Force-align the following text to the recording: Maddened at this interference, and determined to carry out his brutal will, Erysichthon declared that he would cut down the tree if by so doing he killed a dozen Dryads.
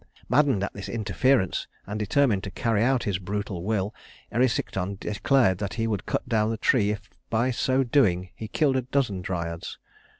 Maddened 0.27 0.63
at 0.63 0.73
this 0.73 0.89
interference, 0.89 1.67
and 1.85 1.99
determined 1.99 2.43
to 2.45 2.49
carry 2.49 2.83
out 2.83 3.03
his 3.03 3.19
brutal 3.19 3.63
will, 3.63 3.93
Erysichthon 4.31 4.95
declared 4.99 5.59
that 5.59 5.75
he 5.75 5.85
would 5.85 6.07
cut 6.07 6.27
down 6.27 6.49
the 6.49 6.57
tree 6.57 6.89
if 6.89 7.07
by 7.29 7.51
so 7.51 7.83
doing 7.83 8.31
he 8.33 8.47
killed 8.47 8.77
a 8.77 8.81
dozen 8.81 9.21
Dryads. 9.21 9.77